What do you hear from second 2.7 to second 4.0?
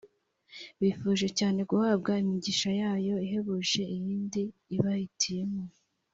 yayo ihebuje